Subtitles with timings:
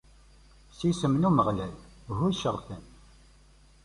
[0.77, 1.73] S yisem n Umeɣlal,
[2.17, 2.83] ḥucceɣ-ten.